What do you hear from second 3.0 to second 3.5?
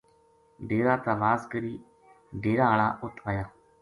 اُت آیا